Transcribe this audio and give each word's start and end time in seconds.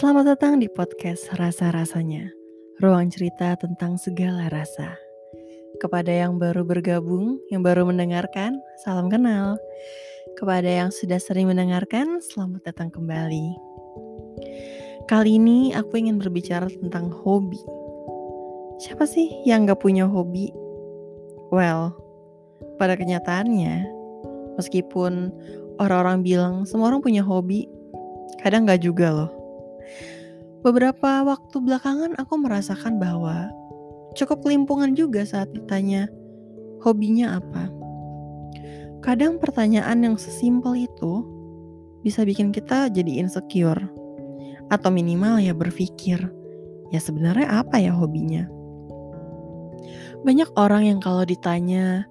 Selamat 0.00 0.32
datang 0.32 0.56
di 0.56 0.64
podcast 0.64 1.28
Rasa-Rasanya, 1.36 2.32
ruang 2.80 3.12
cerita 3.12 3.52
tentang 3.60 4.00
segala 4.00 4.48
rasa. 4.48 4.96
Kepada 5.76 6.08
yang 6.08 6.40
baru 6.40 6.64
bergabung, 6.64 7.36
yang 7.52 7.60
baru 7.60 7.84
mendengarkan, 7.84 8.56
salam 8.80 9.12
kenal. 9.12 9.60
Kepada 10.40 10.64
yang 10.64 10.88
sudah 10.88 11.20
sering 11.20 11.52
mendengarkan, 11.52 12.16
selamat 12.32 12.72
datang 12.72 12.88
kembali. 12.88 13.52
Kali 15.04 15.36
ini 15.36 15.76
aku 15.76 16.00
ingin 16.00 16.16
berbicara 16.16 16.72
tentang 16.72 17.12
hobi. 17.12 17.60
Siapa 18.80 19.04
sih 19.04 19.44
yang 19.44 19.68
gak 19.68 19.84
punya 19.84 20.08
hobi? 20.08 20.48
Well, 21.52 21.92
pada 22.80 22.96
kenyataannya, 22.96 23.84
meskipun 24.56 25.28
orang-orang 25.76 26.24
bilang 26.24 26.54
semua 26.64 26.88
orang 26.88 27.04
punya 27.04 27.20
hobi, 27.20 27.68
kadang 28.40 28.64
gak 28.64 28.80
juga 28.80 29.12
loh 29.12 29.39
Beberapa 30.60 31.24
waktu 31.24 31.56
belakangan 31.56 32.20
aku 32.20 32.36
merasakan 32.36 33.00
bahwa 33.00 33.48
cukup 34.12 34.44
kelimpungan 34.44 34.92
juga 34.92 35.24
saat 35.24 35.48
ditanya 35.56 36.04
hobinya 36.84 37.40
apa. 37.40 37.72
Kadang 39.00 39.40
pertanyaan 39.40 40.04
yang 40.04 40.16
sesimpel 40.20 40.84
itu 40.84 41.24
bisa 42.04 42.24
bikin 42.28 42.52
kita 42.52 42.92
jadi 42.92 43.24
insecure 43.24 43.80
atau 44.68 44.92
minimal 44.92 45.40
ya 45.40 45.56
berpikir 45.56 46.20
ya 46.92 47.00
sebenarnya 47.00 47.64
apa 47.64 47.80
ya 47.80 47.96
hobinya. 47.96 48.44
Banyak 50.20 50.52
orang 50.60 50.84
yang 50.92 51.00
kalau 51.00 51.24
ditanya 51.24 52.04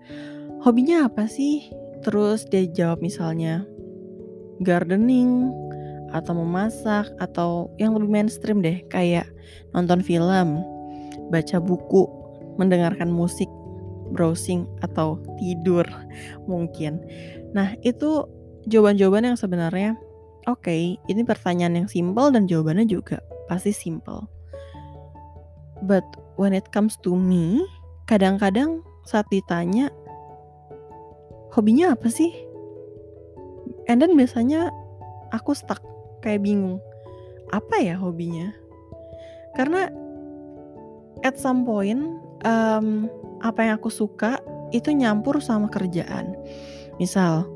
hobinya 0.65 1.05
apa 1.05 1.29
sih? 1.29 1.69
Terus 2.01 2.49
dia 2.49 2.65
jawab 2.65 3.05
misalnya 3.05 3.61
gardening, 4.65 5.53
atau 6.11 6.33
memasak 6.37 7.09
atau 7.21 7.71
yang 7.77 7.93
lebih 7.95 8.09
mainstream 8.09 8.61
deh 8.63 8.81
kayak 8.89 9.29
nonton 9.73 10.01
film, 10.01 10.61
baca 11.29 11.57
buku, 11.61 12.05
mendengarkan 12.57 13.09
musik, 13.09 13.47
browsing 14.11 14.65
atau 14.81 15.21
tidur 15.37 15.85
mungkin. 16.51 17.01
Nah, 17.53 17.73
itu 17.85 18.25
jawaban-jawaban 18.69 19.33
yang 19.33 19.37
sebenarnya 19.39 19.97
oke, 20.49 20.65
okay, 20.65 20.97
ini 21.09 21.21
pertanyaan 21.25 21.85
yang 21.85 21.89
simple 21.89 22.33
dan 22.33 22.49
jawabannya 22.49 22.89
juga 22.89 23.21
pasti 23.49 23.73
simple. 23.73 24.25
But 25.85 26.03
when 26.35 26.51
it 26.51 26.69
comes 26.75 26.99
to 27.07 27.15
me, 27.15 27.63
kadang-kadang 28.09 28.83
saat 29.07 29.25
ditanya 29.31 29.89
hobinya 31.55 31.95
apa 31.95 32.11
sih? 32.11 32.29
And 33.89 33.97
then 33.97 34.13
biasanya 34.13 34.69
aku 35.33 35.57
stuck 35.57 35.81
kayak 36.23 36.43
bingung 36.43 36.77
apa 37.49 37.81
ya 37.81 37.97
hobinya? 37.97 38.53
Karena 39.57 39.89
at 41.25 41.35
some 41.35 41.65
point 41.65 42.01
um, 42.45 43.09
apa 43.43 43.65
yang 43.65 43.73
aku 43.81 43.89
suka 43.89 44.37
itu 44.75 44.93
nyampur 44.93 45.41
sama 45.41 45.67
kerjaan. 45.67 46.37
Misal 47.01 47.47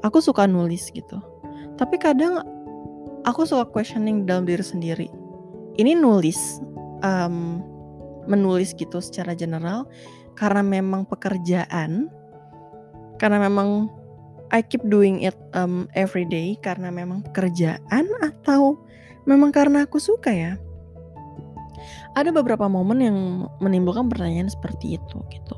aku 0.00 0.18
suka 0.24 0.48
nulis 0.48 0.88
gitu 0.90 1.20
tapi 1.82 1.96
kadang 1.96 2.44
aku 3.24 3.48
suka 3.48 3.66
questioning 3.66 4.28
dalam 4.28 4.44
diri 4.44 4.62
sendiri. 4.62 5.08
Ini 5.80 5.96
nulis 5.96 6.60
um, 7.00 7.58
menulis 8.28 8.76
gitu 8.76 9.00
secara 9.00 9.32
general 9.32 9.88
karena 10.36 10.60
memang 10.60 11.08
pekerjaan 11.08 12.06
karena 13.16 13.38
memang 13.48 13.88
I 14.52 14.60
keep 14.60 14.84
doing 14.84 15.24
it 15.24 15.34
um, 15.56 15.88
every 15.96 16.28
day 16.28 16.60
karena 16.60 16.92
memang 16.92 17.24
pekerjaan 17.24 18.04
atau 18.20 18.76
memang 19.24 19.50
karena 19.50 19.88
aku 19.88 19.96
suka 19.96 20.28
ya? 20.28 20.52
Ada 22.12 22.28
beberapa 22.28 22.68
momen 22.68 23.00
yang 23.00 23.18
menimbulkan 23.64 24.12
pertanyaan 24.12 24.52
seperti 24.52 25.00
itu 25.00 25.18
gitu. 25.32 25.56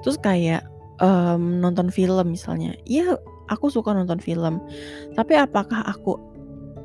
Terus 0.00 0.16
kayak 0.16 0.64
um, 1.04 1.60
nonton 1.60 1.92
film 1.92 2.32
misalnya, 2.32 2.72
iya 2.88 3.20
aku 3.52 3.68
suka 3.68 3.92
nonton 3.92 4.16
film, 4.16 4.64
tapi 5.12 5.36
apakah 5.36 5.84
aku 5.84 6.16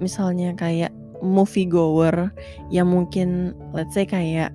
misalnya 0.04 0.52
kayak 0.52 0.92
movie 1.24 1.64
goer 1.64 2.36
yang 2.68 2.92
mungkin 2.92 3.56
let's 3.72 3.96
say 3.96 4.04
kayak 4.04 4.52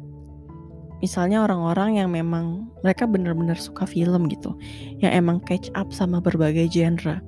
misalnya 1.00 1.44
orang-orang 1.44 2.00
yang 2.00 2.08
memang 2.12 2.68
mereka 2.84 3.08
benar-benar 3.08 3.56
suka 3.56 3.84
film 3.88 4.28
gitu 4.28 4.56
yang 5.00 5.12
emang 5.12 5.40
catch 5.44 5.72
up 5.76 5.88
sama 5.92 6.20
berbagai 6.20 6.68
genre. 6.72 7.20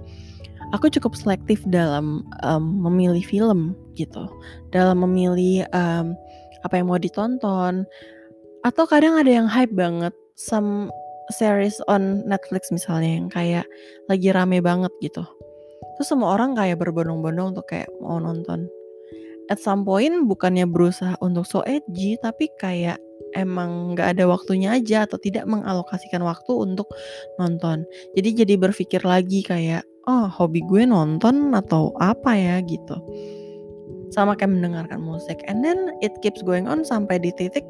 Aku 0.72 0.88
cukup 0.88 1.12
selektif 1.12 1.60
dalam 1.68 2.24
um, 2.40 2.64
memilih 2.80 3.20
film 3.20 3.76
gitu. 3.92 4.24
Dalam 4.72 5.04
memilih 5.04 5.68
um, 5.76 6.16
apa 6.64 6.80
yang 6.80 6.88
mau 6.88 6.96
ditonton 6.96 7.84
atau 8.62 8.84
kadang 8.86 9.18
ada 9.18 9.28
yang 9.28 9.50
hype 9.50 9.74
banget 9.74 10.14
some 10.38 10.88
series 11.34 11.76
on 11.90 12.24
Netflix 12.24 12.72
misalnya 12.72 13.20
yang 13.20 13.28
kayak 13.28 13.66
lagi 14.08 14.32
rame 14.32 14.64
banget 14.64 14.92
gitu. 15.04 15.24
Terus 15.98 16.08
semua 16.08 16.40
orang 16.40 16.56
kayak 16.56 16.80
berbondong-bondong 16.80 17.58
untuk 17.58 17.68
kayak 17.68 17.90
mau 18.00 18.16
nonton 18.16 18.64
at 19.50 19.58
some 19.58 19.82
point 19.82 20.28
bukannya 20.30 20.68
berusaha 20.68 21.18
untuk 21.18 21.48
so 21.48 21.64
edgy 21.66 22.14
tapi 22.20 22.46
kayak 22.60 22.98
emang 23.34 23.96
nggak 23.96 24.18
ada 24.18 24.24
waktunya 24.28 24.76
aja 24.76 25.08
atau 25.08 25.16
tidak 25.16 25.48
mengalokasikan 25.48 26.20
waktu 26.22 26.52
untuk 26.52 26.88
nonton. 27.40 27.88
Jadi 28.14 28.44
jadi 28.44 28.54
berpikir 28.60 29.02
lagi 29.02 29.40
kayak, 29.42 29.82
oh 30.06 30.28
hobi 30.28 30.60
gue 30.68 30.84
nonton 30.84 31.56
atau 31.56 31.96
apa 31.98 32.36
ya 32.36 32.60
gitu. 32.62 33.00
Sama 34.12 34.36
kayak 34.36 34.52
mendengarkan 34.52 35.00
musik. 35.00 35.40
And 35.48 35.64
then 35.64 35.96
it 36.04 36.12
keeps 36.20 36.44
going 36.44 36.68
on 36.68 36.84
sampai 36.84 37.18
di 37.24 37.32
titik 37.32 37.64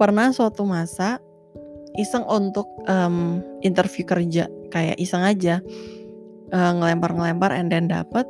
pernah 0.00 0.32
suatu 0.32 0.64
masa 0.64 1.20
iseng 2.00 2.24
untuk 2.24 2.64
um, 2.88 3.44
interview 3.60 4.06
kerja 4.08 4.48
kayak 4.72 4.96
iseng 4.96 5.20
aja 5.20 5.60
uh, 6.54 6.72
ngelempar-ngelempar 6.78 7.52
and 7.52 7.68
then 7.68 7.90
dapet 7.90 8.24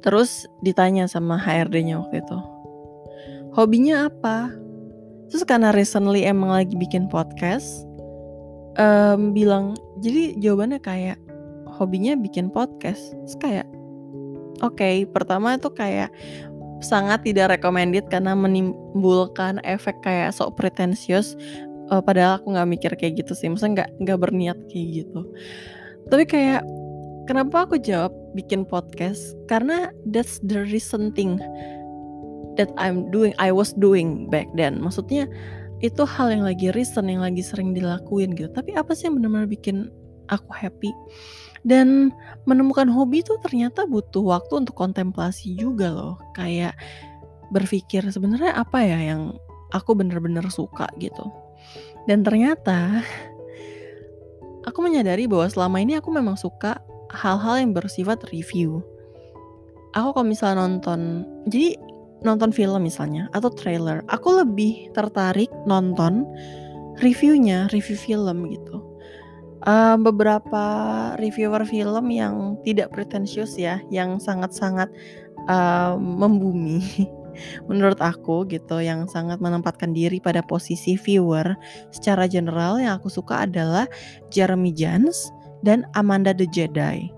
terus 0.00 0.48
ditanya 0.64 1.04
sama 1.06 1.36
HRD-nya 1.36 2.00
waktu 2.00 2.24
itu 2.24 2.38
hobinya 3.54 4.10
apa? 4.10 4.54
Terus 5.30 5.46
karena 5.46 5.70
recently 5.70 6.26
emang 6.26 6.50
lagi 6.50 6.74
bikin 6.74 7.06
podcast 7.06 7.86
um, 8.78 9.30
bilang 9.30 9.78
jadi 10.02 10.34
jawabannya 10.38 10.80
kayak 10.82 11.18
hobinya 11.70 12.18
bikin 12.18 12.50
podcast. 12.50 13.14
Terus 13.26 13.36
kayak 13.38 13.66
oke 14.62 14.74
okay, 14.78 15.06
pertama 15.06 15.54
itu 15.54 15.70
kayak 15.70 16.10
sangat 16.80 17.22
tidak 17.22 17.60
recommended 17.60 18.08
karena 18.08 18.32
menimbulkan 18.32 19.60
efek 19.68 20.00
kayak 20.00 20.32
sok 20.32 20.56
pretensius 20.56 21.36
uh, 21.92 22.00
padahal 22.00 22.40
aku 22.40 22.56
nggak 22.56 22.70
mikir 22.70 22.92
kayak 22.98 23.22
gitu 23.22 23.38
sih. 23.38 23.46
Maksudnya 23.50 23.86
nggak 23.86 23.90
nggak 24.02 24.18
berniat 24.18 24.58
kayak 24.66 24.86
gitu. 25.04 25.20
Tapi 26.10 26.24
kayak 26.26 26.62
kenapa 27.30 27.62
aku 27.62 27.78
jawab 27.78 28.10
bikin 28.34 28.66
podcast 28.66 29.38
karena 29.46 29.94
that's 30.10 30.42
the 30.42 30.66
recent 30.66 31.14
thing 31.14 31.38
that 32.58 32.74
I'm 32.74 33.06
doing, 33.14 33.38
I 33.38 33.54
was 33.54 33.70
doing 33.78 34.26
back 34.26 34.50
then. 34.58 34.82
Maksudnya 34.82 35.30
itu 35.78 36.02
hal 36.02 36.34
yang 36.34 36.42
lagi 36.42 36.74
recent, 36.74 37.06
yang 37.06 37.22
lagi 37.22 37.46
sering 37.46 37.70
dilakuin 37.70 38.34
gitu. 38.34 38.50
Tapi 38.50 38.74
apa 38.74 38.98
sih 38.98 39.06
yang 39.06 39.22
benar-benar 39.22 39.46
bikin 39.46 39.94
aku 40.26 40.50
happy? 40.50 40.90
Dan 41.62 42.10
menemukan 42.50 42.90
hobi 42.90 43.22
itu 43.22 43.38
ternyata 43.46 43.86
butuh 43.86 44.26
waktu 44.26 44.66
untuk 44.66 44.74
kontemplasi 44.74 45.54
juga 45.54 45.94
loh. 45.94 46.18
Kayak 46.34 46.74
berpikir 47.54 48.02
sebenarnya 48.10 48.58
apa 48.58 48.82
ya 48.82 49.14
yang 49.14 49.38
aku 49.70 49.94
benar-benar 49.94 50.50
suka 50.50 50.90
gitu. 50.98 51.30
Dan 52.10 52.26
ternyata 52.26 53.06
aku 54.68 54.82
menyadari 54.82 55.30
bahwa 55.30 55.46
selama 55.46 55.78
ini 55.78 55.94
aku 55.94 56.10
memang 56.10 56.34
suka 56.34 56.89
hal-hal 57.10 57.58
yang 57.58 57.72
bersifat 57.74 58.22
review. 58.30 58.82
Aku 59.98 60.14
kalau 60.14 60.26
misalnya 60.26 60.62
nonton, 60.62 61.26
jadi 61.50 61.74
nonton 62.22 62.54
film 62.54 62.86
misalnya 62.86 63.26
atau 63.34 63.50
trailer, 63.50 64.06
aku 64.06 64.38
lebih 64.38 64.94
tertarik 64.94 65.50
nonton 65.66 66.22
reviewnya, 67.02 67.66
review 67.74 67.98
film 67.98 68.46
gitu. 68.52 68.86
Uh, 69.60 69.92
beberapa 70.00 70.64
reviewer 71.20 71.68
film 71.68 72.08
yang 72.08 72.56
tidak 72.64 72.96
pretensius 72.96 73.60
ya, 73.60 73.82
yang 73.92 74.16
sangat-sangat 74.16 74.88
uh, 75.52 76.00
membumi 76.00 76.80
menurut 77.68 78.00
aku 78.00 78.48
gitu, 78.48 78.80
yang 78.80 79.04
sangat 79.10 79.36
menempatkan 79.42 79.92
diri 79.92 80.16
pada 80.16 80.40
posisi 80.40 80.96
viewer. 80.96 81.58
Secara 81.92 82.24
general 82.24 82.80
yang 82.80 82.96
aku 82.96 83.12
suka 83.12 83.44
adalah 83.44 83.84
Jeremy 84.32 84.72
Jans 84.72 85.28
dan 85.66 85.84
Amanda 85.96 86.32
the 86.32 86.48
Jedi. 86.48 87.10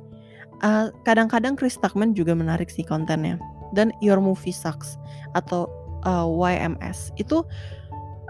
Uh, 0.62 0.94
kadang-kadang 1.02 1.58
Chris 1.58 1.74
Tuckman 1.74 2.14
juga 2.14 2.38
menarik 2.38 2.70
sih 2.70 2.86
kontennya 2.86 3.34
dan 3.74 3.90
Your 3.98 4.22
Movie 4.22 4.54
Sucks 4.54 4.94
atau 5.34 5.66
uh, 6.06 6.28
YMS 6.28 7.10
itu 7.18 7.42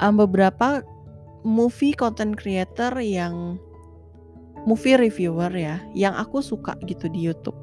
um, 0.01 0.17
beberapa 0.17 0.81
movie 1.45 1.93
content 1.93 2.39
creator 2.39 2.95
yang 3.03 3.61
movie 4.65 4.95
reviewer 4.95 5.51
ya 5.51 5.83
yang 5.93 6.15
aku 6.15 6.41
suka 6.41 6.79
gitu 6.87 7.11
di 7.11 7.21
YouTube. 7.21 7.59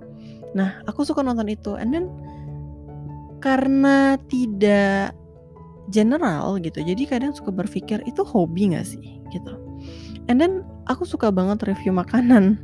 Nah, 0.54 0.82
aku 0.86 1.06
suka 1.08 1.26
nonton 1.26 1.50
itu 1.50 1.74
and 1.80 1.96
then 1.96 2.06
karena 3.40 4.20
tidak 4.28 5.16
general 5.90 6.60
gitu, 6.62 6.84
jadi 6.86 7.04
kadang 7.08 7.34
suka 7.34 7.50
berpikir 7.50 8.04
itu 8.06 8.22
hobi 8.22 8.76
gak 8.76 8.86
sih 8.86 9.24
gitu. 9.34 9.69
And 10.30 10.38
then 10.38 10.62
aku 10.86 11.04
suka 11.10 11.34
banget 11.34 11.66
review 11.66 11.92
makanan. 11.92 12.56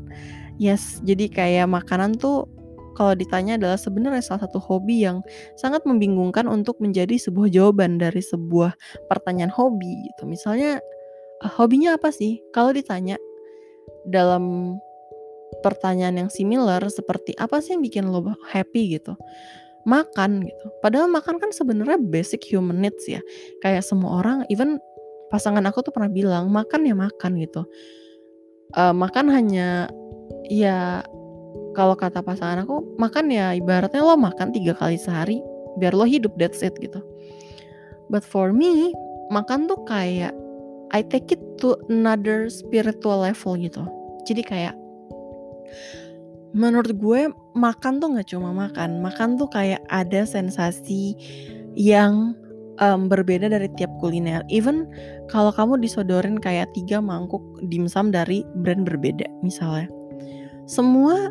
Yes, 0.55 1.03
jadi 1.03 1.27
kayak 1.27 1.67
makanan 1.67 2.15
tuh 2.15 2.47
kalau 2.95 3.11
ditanya 3.11 3.59
adalah 3.59 3.75
sebenarnya 3.75 4.23
salah 4.23 4.47
satu 4.47 4.57
hobi 4.57 5.03
yang 5.03 5.19
sangat 5.59 5.83
membingungkan 5.83 6.47
untuk 6.47 6.79
menjadi 6.79 7.19
sebuah 7.19 7.51
jawaban 7.51 7.99
dari 7.99 8.23
sebuah 8.23 8.71
pertanyaan 9.11 9.51
hobi 9.51 10.07
gitu. 10.09 10.23
Misalnya 10.23 10.79
uh, 11.43 11.51
hobinya 11.59 11.99
apa 11.99 12.09
sih? 12.09 12.39
Kalau 12.55 12.71
ditanya 12.71 13.19
dalam 14.07 14.75
pertanyaan 15.59 16.25
yang 16.25 16.29
similar 16.31 16.79
seperti 16.87 17.35
apa 17.35 17.59
sih 17.59 17.75
yang 17.75 17.83
bikin 17.83 18.07
lo 18.07 18.23
happy 18.47 18.95
gitu? 18.95 19.19
Makan 19.83 20.47
gitu. 20.47 20.65
Padahal 20.79 21.11
makan 21.11 21.37
kan 21.37 21.51
sebenarnya 21.51 21.99
basic 21.99 22.47
human 22.47 22.79
needs 22.79 23.05
ya. 23.11 23.19
Kayak 23.59 23.83
semua 23.83 24.23
orang 24.23 24.47
even 24.47 24.79
pasangan 25.35 25.67
aku 25.67 25.83
tuh 25.83 25.91
pernah 25.91 26.07
bilang 26.07 26.47
makan 26.47 26.87
ya 26.87 26.95
makan 26.95 27.35
gitu. 27.43 27.67
Uh, 28.71 28.95
makan 28.95 29.27
hanya 29.27 29.91
ya 30.47 31.03
kalau 31.75 31.93
kata 31.93 32.23
pasangan 32.23 32.63
aku 32.63 32.95
makan 32.95 33.27
ya 33.27 33.51
ibaratnya 33.51 33.99
lo 33.99 34.15
makan 34.15 34.55
tiga 34.55 34.71
kali 34.79 34.95
sehari 34.95 35.43
biar 35.75 35.91
lo 35.91 36.07
hidup 36.07 36.31
that's 36.39 36.63
it 36.63 36.71
gitu 36.79 37.03
but 38.07 38.23
for 38.23 38.55
me 38.55 38.95
makan 39.29 39.67
tuh 39.67 39.79
kayak 39.85 40.31
I 40.95 41.03
take 41.03 41.35
it 41.35 41.43
to 41.59 41.75
another 41.91 42.47
spiritual 42.47 43.27
level 43.27 43.59
gitu 43.59 43.83
jadi 44.23 44.41
kayak 44.47 44.75
menurut 46.55 46.95
gue 46.95 47.27
makan 47.57 47.99
tuh 47.99 48.15
nggak 48.15 48.31
cuma 48.31 48.55
makan 48.55 49.03
makan 49.03 49.35
tuh 49.35 49.51
kayak 49.51 49.83
ada 49.91 50.23
sensasi 50.23 51.19
yang 51.75 52.31
um, 52.79 53.07
berbeda 53.07 53.47
dari 53.51 53.69
tiap 53.75 53.91
kuliner. 53.99 54.43
Even 54.51 54.87
kalau 55.31 55.51
kamu 55.51 55.79
disodorin 55.79 56.39
kayak 56.39 56.71
tiga 56.75 56.99
mangkuk 56.99 57.43
dimsum 57.67 58.11
dari 58.11 58.43
brand 58.63 58.83
berbeda 58.87 59.27
misalnya. 59.41 59.87
Semua 60.65 61.29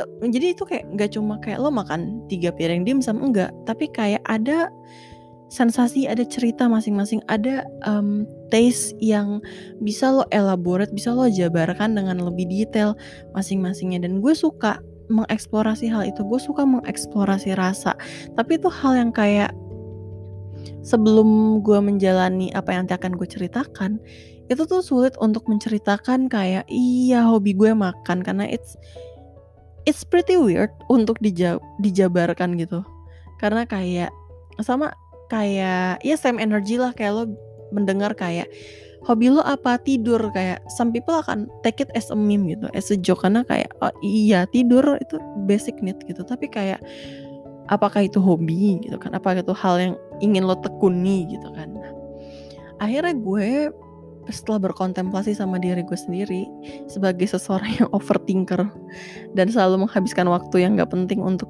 uh, 0.00 0.08
jadi 0.26 0.56
itu 0.56 0.66
kayak 0.66 0.86
nggak 0.96 1.10
cuma 1.14 1.38
kayak 1.40 1.62
lo 1.62 1.70
makan 1.72 2.24
tiga 2.28 2.52
piring 2.52 2.84
dimsum 2.84 3.20
enggak. 3.22 3.52
Tapi 3.64 3.88
kayak 3.92 4.22
ada 4.26 4.68
sensasi 5.46 6.10
ada 6.10 6.26
cerita 6.26 6.66
masing-masing 6.66 7.22
ada 7.30 7.62
um, 7.86 8.26
taste 8.50 8.98
yang 8.98 9.38
bisa 9.78 10.10
lo 10.10 10.26
elaborate 10.34 10.90
bisa 10.90 11.14
lo 11.14 11.30
jabarkan 11.30 11.94
dengan 11.94 12.18
lebih 12.18 12.50
detail 12.50 12.98
masing-masingnya. 13.32 14.02
Dan 14.02 14.18
gue 14.18 14.34
suka 14.34 14.82
mengeksplorasi 15.06 15.86
hal 15.86 16.02
itu. 16.10 16.26
Gue 16.26 16.42
suka 16.42 16.66
mengeksplorasi 16.66 17.54
rasa. 17.54 17.94
Tapi 18.34 18.58
itu 18.58 18.66
hal 18.66 18.98
yang 18.98 19.12
kayak 19.14 19.54
sebelum 20.82 21.60
gue 21.60 21.78
menjalani 21.78 22.50
apa 22.54 22.72
yang 22.72 22.86
nanti 22.86 22.94
akan 22.96 23.18
gue 23.18 23.28
ceritakan 23.28 23.98
itu 24.46 24.62
tuh 24.62 24.78
sulit 24.82 25.14
untuk 25.18 25.50
menceritakan 25.50 26.30
kayak 26.30 26.66
iya 26.70 27.26
hobi 27.26 27.50
gue 27.50 27.74
makan 27.74 28.22
karena 28.22 28.46
it's 28.46 28.78
it's 29.86 30.06
pretty 30.06 30.38
weird 30.38 30.70
untuk 30.86 31.18
dija 31.18 31.58
dijabarkan 31.82 32.58
gitu. 32.58 32.82
Karena 33.42 33.66
kayak 33.66 34.10
sama 34.62 34.94
kayak 35.30 36.02
ya 36.02 36.16
same 36.18 36.38
energy 36.38 36.78
lah 36.78 36.94
kayak 36.94 37.12
lo 37.14 37.24
mendengar 37.74 38.14
kayak 38.14 38.46
hobi 39.02 39.34
lo 39.34 39.42
apa? 39.42 39.82
Tidur 39.82 40.30
kayak 40.30 40.62
some 40.78 40.94
people 40.94 41.18
akan 41.18 41.50
take 41.66 41.82
it 41.82 41.90
as 41.98 42.10
a 42.14 42.18
meme 42.18 42.46
gitu 42.46 42.70
as 42.74 42.90
a 42.94 42.98
joke 42.98 43.26
karena 43.26 43.42
kayak 43.46 43.70
oh, 43.82 43.94
iya 44.02 44.46
tidur 44.54 44.98
itu 45.02 45.18
basic 45.50 45.78
need 45.82 45.98
gitu. 46.06 46.22
Tapi 46.22 46.46
kayak 46.46 46.78
apakah 47.66 48.06
itu 48.06 48.22
hobi? 48.22 48.78
gitu 48.82 48.94
kan 48.98 49.14
apakah 49.14 49.42
itu 49.42 49.54
hal 49.54 49.74
yang 49.78 49.94
ingin 50.20 50.44
lo 50.44 50.56
tekuni 50.58 51.28
gitu 51.30 51.48
kan. 51.52 51.72
Akhirnya 52.80 53.16
gue 53.16 53.72
setelah 54.30 54.70
berkontemplasi 54.70 55.38
sama 55.38 55.58
diri 55.62 55.86
gue 55.86 55.98
sendiri 55.98 56.50
sebagai 56.90 57.30
seseorang 57.30 57.72
yang 57.78 57.88
overthinker 57.94 58.66
dan 59.38 59.46
selalu 59.50 59.86
menghabiskan 59.86 60.26
waktu 60.26 60.66
yang 60.66 60.74
gak 60.78 60.90
penting 60.90 61.22
untuk 61.22 61.46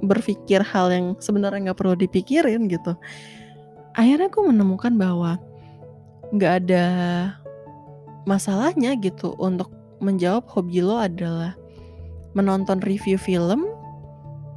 berpikir 0.00 0.62
hal 0.62 0.88
yang 0.88 1.06
sebenarnya 1.20 1.72
gak 1.72 1.78
perlu 1.84 1.98
dipikirin 1.98 2.70
gitu 2.70 2.96
akhirnya 3.98 4.30
gue 4.30 4.44
menemukan 4.46 4.94
bahwa 4.94 5.36
gak 6.38 6.64
ada 6.64 6.84
masalahnya 8.24 8.94
gitu 9.00 9.34
untuk 9.36 9.72
menjawab 9.98 10.46
hobi 10.48 10.80
lo 10.84 11.00
adalah 11.00 11.56
menonton 12.36 12.78
review 12.84 13.18
film 13.18 13.66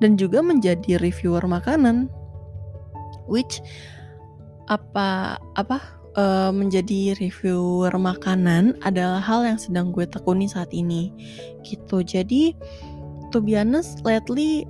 dan 0.03 0.13
juga 0.19 0.43
menjadi 0.45 1.01
reviewer 1.01 1.41
makanan 1.49 2.11
which 3.27 3.61
apa 4.69 5.35
apa 5.59 5.77
uh, 6.15 6.51
menjadi 6.51 7.15
reviewer 7.19 7.91
makanan 7.95 8.79
adalah 8.83 9.19
hal 9.19 9.43
yang 9.43 9.59
sedang 9.59 9.91
gue 9.91 10.07
tekuni 10.07 10.47
saat 10.47 10.71
ini. 10.71 11.11
Gitu. 11.63 12.03
Jadi 12.03 12.55
to 13.31 13.39
be 13.39 13.55
honest 13.55 14.03
lately 14.03 14.67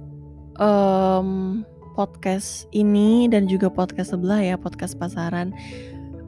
um, 0.61 1.61
podcast 1.97 2.69
ini 2.71 3.27
dan 3.27 3.49
juga 3.49 3.67
podcast 3.67 4.15
sebelah 4.15 4.41
ya 4.41 4.55
podcast 4.55 4.95
pasaran 4.95 5.51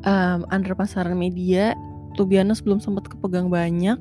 um, 0.04 0.44
under 0.52 0.75
pasaran 0.75 1.16
media 1.16 1.78
to 2.20 2.28
be 2.28 2.38
honest 2.38 2.66
belum 2.66 2.81
sempat 2.81 3.10
kepegang 3.10 3.50
banyak. 3.50 3.98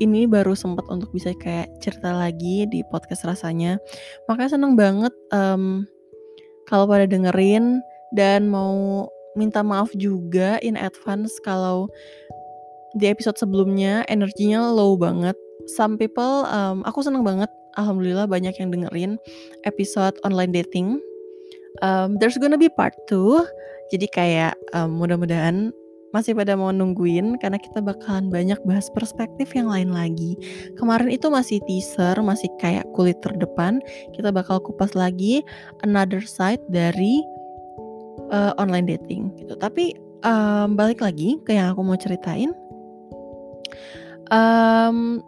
Ini 0.00 0.26
baru 0.26 0.56
sempat 0.56 0.88
untuk 0.90 1.14
bisa 1.14 1.30
kayak 1.36 1.78
cerita 1.78 2.10
lagi 2.10 2.66
di 2.66 2.82
podcast 2.90 3.22
rasanya. 3.22 3.78
Makanya 4.26 4.58
seneng 4.58 4.74
banget 4.74 5.14
um, 5.30 5.86
kalau 6.72 6.88
pada 6.88 7.04
dengerin 7.04 7.84
dan 8.16 8.48
mau 8.48 9.04
minta 9.36 9.60
maaf 9.60 9.92
juga 9.92 10.56
in 10.64 10.80
advance 10.80 11.36
kalau 11.44 11.92
di 12.96 13.08
episode 13.12 13.36
sebelumnya 13.36 14.08
energinya 14.08 14.72
low 14.72 14.96
banget. 14.96 15.36
Some 15.76 16.00
people, 16.00 16.48
um, 16.48 16.80
aku 16.88 17.04
seneng 17.04 17.28
banget. 17.28 17.52
Alhamdulillah 17.76 18.28
banyak 18.28 18.56
yang 18.56 18.72
dengerin 18.72 19.20
episode 19.68 20.16
online 20.24 20.52
dating. 20.52 21.00
Um, 21.84 22.20
there's 22.20 22.36
gonna 22.36 22.60
be 22.60 22.68
part 22.68 22.92
2 23.08 23.44
Jadi 23.92 24.08
kayak 24.08 24.56
um, 24.72 24.96
mudah-mudahan 24.96 25.68
masih 26.12 26.36
pada 26.36 26.54
mau 26.54 26.70
nungguin 26.70 27.40
karena 27.40 27.56
kita 27.56 27.80
bakalan 27.80 28.28
banyak 28.28 28.60
bahas 28.68 28.92
perspektif 28.92 29.52
yang 29.56 29.68
lain 29.68 29.90
lagi. 29.92 30.36
Kemarin 30.76 31.08
itu 31.08 31.32
masih 31.32 31.58
teaser, 31.64 32.16
masih 32.20 32.52
kayak 32.60 32.86
kulit 32.92 33.18
terdepan. 33.24 33.80
Kita 34.12 34.28
bakal 34.30 34.60
kupas 34.60 34.92
lagi 34.92 35.40
another 35.84 36.20
side 36.20 36.60
dari 36.68 37.24
uh, 38.32 38.52
online 38.60 38.86
dating 38.88 39.32
gitu. 39.40 39.56
Tapi 39.56 39.96
um, 40.24 40.76
balik 40.76 41.00
lagi 41.00 41.40
ke 41.48 41.56
yang 41.56 41.72
aku 41.72 41.80
mau 41.80 41.96
ceritain. 41.96 42.52
Um, 44.32 45.20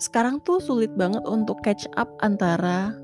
sekarang 0.00 0.40
tuh 0.42 0.58
sulit 0.58 0.90
banget 0.96 1.22
untuk 1.28 1.60
catch 1.60 1.86
up 1.98 2.08
antara 2.24 2.94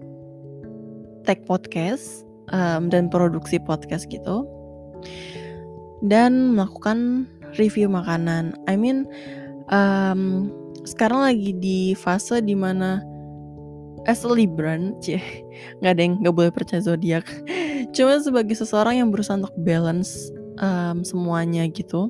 tag 1.27 1.43
podcast 1.45 2.27
um, 2.55 2.87
dan 2.89 3.11
produksi 3.11 3.59
podcast 3.59 4.07
gitu 4.11 4.47
dan 6.05 6.57
melakukan 6.57 7.29
review 7.57 7.89
makanan. 7.89 8.53
I 8.69 8.77
mean 8.77 9.09
um, 9.73 10.53
sekarang 10.87 11.25
lagi 11.25 11.57
di 11.57 11.97
fase 11.99 12.43
di 12.43 12.55
mana 12.55 13.03
as 14.07 14.23
a 14.23 14.31
Libran, 14.31 14.95
cie, 15.03 15.21
nggak 15.83 15.93
ada 15.93 16.03
yang 16.03 16.15
nggak 16.23 16.35
boleh 16.35 16.53
percaya 16.55 16.81
zodiak. 16.81 17.27
Cuma 17.95 18.19
sebagai 18.23 18.55
seseorang 18.55 19.03
yang 19.03 19.09
berusaha 19.11 19.37
untuk 19.37 19.55
balance 19.61 20.31
um, 20.63 21.03
semuanya 21.03 21.67
gitu. 21.69 22.09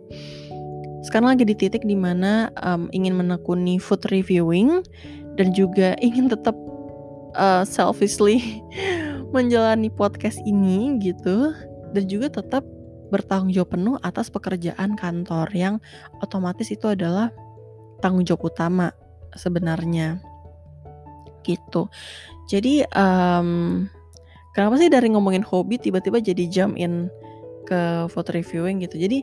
Sekarang 1.07 1.31
lagi 1.31 1.47
di 1.47 1.55
titik 1.55 1.87
di 1.87 1.95
mana 1.95 2.51
um, 2.67 2.91
ingin 2.91 3.15
menekuni 3.15 3.79
food 3.79 4.03
reviewing 4.11 4.83
dan 5.41 5.55
juga 5.55 5.95
ingin 6.07 6.29
tetap 6.29 6.55
uh, 7.39 7.63
selfishly 7.65 8.61
menjalani 9.35 9.91
podcast 9.91 10.39
ini 10.47 10.99
gitu 11.03 11.53
dan 11.95 12.05
juga 12.07 12.29
tetap 12.43 12.63
bertanggung 13.09 13.55
jawab 13.55 13.79
penuh 13.79 13.97
atas 14.03 14.29
pekerjaan 14.33 14.99
kantor 14.99 15.47
yang 15.55 15.75
otomatis 16.19 16.69
itu 16.73 16.91
adalah 16.91 17.31
tanggung 18.03 18.27
jawab 18.27 18.51
utama 18.51 18.91
sebenarnya 19.37 20.21
gitu. 21.47 21.87
Jadi 22.51 22.83
um, 22.95 23.87
kenapa 24.55 24.75
sih 24.79 24.91
dari 24.91 25.11
ngomongin 25.11 25.47
hobi 25.47 25.79
tiba-tiba 25.79 26.19
jadi 26.19 26.45
jump 26.51 26.75
in 26.75 27.07
ke 27.67 28.11
foto 28.11 28.35
reviewing 28.35 28.83
gitu. 28.83 28.99
Jadi 28.99 29.23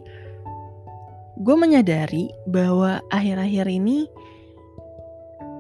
gue 1.39 1.55
menyadari 1.57 2.29
bahwa 2.47 3.01
akhir-akhir 3.09 3.65
ini 3.67 4.07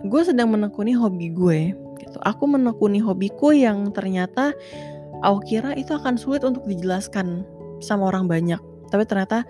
gue 0.03 0.21
sedang 0.23 0.51
menekuni 0.51 0.95
hobi 0.95 1.31
gue 1.31 1.59
gitu. 1.99 2.17
Aku 2.23 2.47
menekuni 2.47 2.99
hobiku 2.99 3.55
yang 3.55 3.91
ternyata 3.95 4.51
aku 5.23 5.39
kira 5.47 5.71
itu 5.79 5.95
akan 5.95 6.19
sulit 6.19 6.43
untuk 6.43 6.67
dijelaskan 6.67 7.47
sama 7.83 8.07
orang 8.09 8.31
banyak. 8.31 8.59
Tapi 8.87 9.03
ternyata 9.03 9.43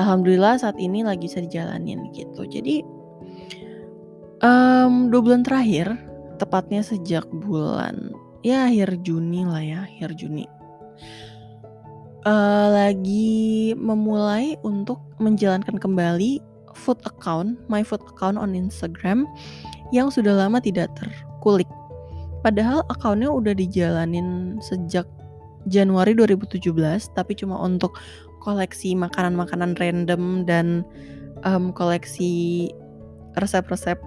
alhamdulillah 0.00 0.56
saat 0.56 0.80
ini 0.80 1.04
lagi 1.04 1.28
bisa 1.28 1.44
dijalanin 1.44 2.08
gitu. 2.16 2.48
Jadi 2.48 2.80
um, 4.40 5.12
dua 5.12 5.20
bulan 5.20 5.44
terakhir 5.44 5.92
tepatnya 6.38 6.80
sejak 6.80 7.26
bulan 7.30 8.14
ya 8.46 8.70
akhir 8.70 9.02
Juni 9.02 9.42
lah 9.44 9.62
ya, 9.62 9.78
akhir 9.86 10.16
Juni. 10.18 10.46
Uh, 12.26 12.66
lagi 12.74 13.72
memulai 13.78 14.58
untuk 14.66 15.00
menjalankan 15.22 15.78
kembali 15.78 16.42
food 16.76 16.98
account, 17.06 17.56
my 17.70 17.80
food 17.80 18.02
account 18.10 18.36
on 18.36 18.52
Instagram 18.52 19.24
yang 19.94 20.12
sudah 20.12 20.36
lama 20.36 20.60
tidak 20.60 20.92
terkulik. 20.98 21.66
Padahal 22.44 22.86
akunnya 22.92 23.32
udah 23.32 23.54
dijalanin 23.56 24.60
sejak 24.62 25.08
Januari 25.66 26.14
2017, 26.14 26.70
tapi 27.18 27.32
cuma 27.34 27.58
untuk 27.58 27.98
koleksi 28.38 28.94
makanan-makanan 28.94 29.74
random 29.76 30.46
dan 30.46 30.86
um, 31.42 31.74
koleksi 31.74 32.70
resep-resep 33.36 33.98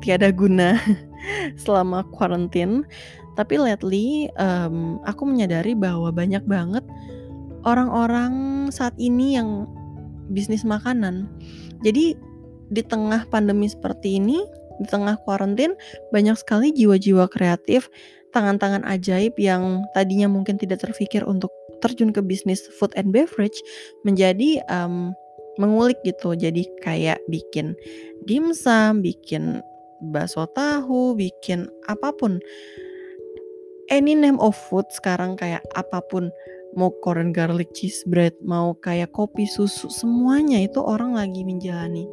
tiada 0.00 0.32
guna 0.32 0.80
selama 1.62 2.04
quarantine. 2.12 2.84
Tapi 3.34 3.58
lately 3.58 4.30
um, 4.38 5.02
aku 5.04 5.26
menyadari 5.26 5.74
bahwa 5.74 6.14
banyak 6.14 6.42
banget 6.46 6.86
orang-orang 7.66 8.66
saat 8.70 8.94
ini 9.00 9.34
yang 9.34 9.66
bisnis 10.30 10.62
makanan. 10.62 11.28
Jadi 11.82 12.14
di 12.72 12.82
tengah 12.84 13.28
pandemi 13.28 13.68
seperti 13.68 14.16
ini, 14.22 14.40
di 14.80 14.86
tengah 14.88 15.18
quarantine, 15.26 15.74
banyak 16.14 16.38
sekali 16.38 16.70
jiwa-jiwa 16.72 17.28
kreatif, 17.28 17.90
tangan-tangan 18.34 18.82
ajaib 18.84 19.38
yang 19.38 19.86
tadinya 19.94 20.26
mungkin 20.26 20.58
tidak 20.58 20.82
terfikir 20.82 21.22
untuk 21.22 21.54
terjun 21.78 22.10
ke 22.10 22.18
bisnis 22.20 22.66
food 22.76 22.90
and 22.98 23.14
beverage 23.14 23.56
menjadi 24.02 24.58
um, 24.66 25.14
mengulik 25.62 25.96
gitu. 26.02 26.34
Jadi 26.34 26.66
kayak 26.82 27.22
bikin 27.30 27.78
dimsum, 28.26 29.00
bikin 29.00 29.62
bakso 30.10 30.50
tahu, 30.52 31.14
bikin 31.14 31.70
apa 31.86 32.10
pun. 32.14 32.42
Any 33.92 34.16
name 34.16 34.40
of 34.40 34.56
food 34.56 34.88
sekarang 34.96 35.36
kayak 35.36 35.60
apa 35.76 36.00
pun 36.08 36.32
mau 36.74 36.90
Korean 37.04 37.30
garlic 37.30 37.70
cheese 37.76 38.02
bread, 38.08 38.34
mau 38.42 38.74
kayak 38.80 39.12
kopi 39.14 39.46
susu, 39.46 39.92
semuanya 39.92 40.58
itu 40.58 40.80
orang 40.80 41.14
lagi 41.14 41.44
menjalani. 41.44 42.08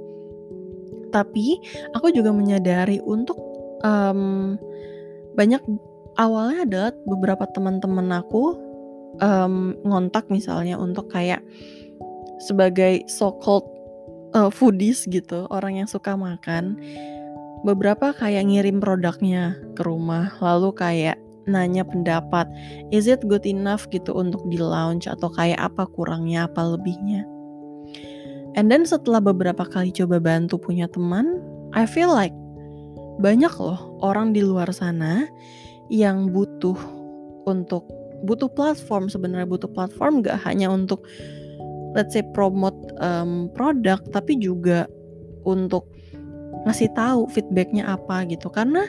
Tapi 1.09 1.57
aku 1.95 2.11
juga 2.11 2.35
menyadari 2.35 2.99
untuk 3.01 3.39
um, 3.81 4.55
banyak 5.33 5.63
awalnya 6.17 6.67
adalah 6.67 6.91
beberapa 7.07 7.45
teman-teman 7.51 8.11
aku 8.11 8.57
um, 9.23 9.75
ngontak 9.85 10.27
misalnya 10.31 10.75
untuk 10.79 11.11
kayak 11.11 11.43
sebagai 12.41 13.05
so 13.05 13.35
called 13.39 13.67
uh, 14.33 14.49
foodies 14.49 15.05
gitu, 15.07 15.45
orang 15.53 15.83
yang 15.83 15.89
suka 15.89 16.17
makan. 16.17 16.79
Beberapa 17.61 18.09
kayak 18.17 18.49
ngirim 18.49 18.81
produknya 18.81 19.53
ke 19.77 19.85
rumah, 19.85 20.33
lalu 20.41 20.73
kayak 20.73 21.21
nanya 21.45 21.85
pendapat, 21.85 22.49
is 22.89 23.05
it 23.05 23.21
good 23.29 23.45
enough 23.45 23.85
gitu 23.93 24.17
untuk 24.17 24.41
di 24.49 24.57
launch 24.57 25.05
atau 25.05 25.29
kayak 25.29 25.61
apa 25.61 25.85
kurangnya, 25.93 26.49
apa 26.49 26.73
lebihnya. 26.73 27.21
And 28.57 28.67
then 28.67 28.83
setelah 28.83 29.23
beberapa 29.23 29.63
kali 29.63 29.93
coba 29.93 30.19
bantu 30.19 30.57
punya 30.57 30.89
teman, 30.89 31.39
I 31.71 31.85
feel 31.87 32.11
like 32.11 32.33
banyak 33.21 33.53
loh 33.61 34.01
orang 34.01 34.33
di 34.33 34.41
luar 34.41 34.73
sana 34.73 35.29
yang 35.91 36.31
butuh 36.31 36.79
untuk 37.43 37.83
butuh 38.23 38.47
platform 38.47 39.11
sebenarnya 39.11 39.49
butuh 39.49 39.67
platform 39.67 40.23
gak 40.23 40.39
hanya 40.47 40.71
untuk 40.71 41.03
let's 41.91 42.15
say 42.15 42.23
promote 42.31 42.77
um, 43.03 43.51
produk 43.51 43.99
tapi 44.15 44.39
juga 44.39 44.87
untuk 45.43 45.89
ngasih 46.63 46.93
tahu 46.95 47.27
feedbacknya 47.33 47.83
apa 47.91 48.23
gitu 48.29 48.47
karena 48.47 48.85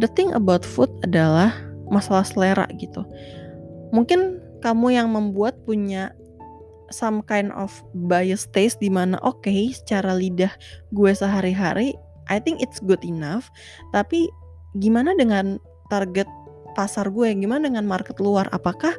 the 0.00 0.08
thing 0.16 0.32
about 0.32 0.64
food 0.64 0.88
adalah 1.04 1.52
masalah 1.92 2.24
selera 2.24 2.64
gitu. 2.80 3.04
Mungkin 3.92 4.40
kamu 4.64 4.96
yang 4.96 5.12
membuat 5.12 5.58
punya 5.68 6.14
some 6.88 7.20
kind 7.26 7.52
of 7.52 7.72
bias 8.08 8.48
taste 8.54 8.80
di 8.80 8.88
mana 8.88 9.20
oke 9.20 9.44
okay, 9.44 9.74
secara 9.74 10.16
lidah 10.16 10.52
gue 10.94 11.10
sehari-hari 11.12 11.92
I 12.30 12.38
think 12.40 12.62
it's 12.62 12.80
good 12.80 13.02
enough. 13.02 13.50
Tapi 13.90 14.30
gimana 14.78 15.12
dengan 15.18 15.60
target 15.92 16.24
pasar 16.72 17.12
gue 17.12 17.28
gimana 17.36 17.68
dengan 17.68 17.84
market 17.84 18.16
luar? 18.18 18.48
Apakah 18.50 18.96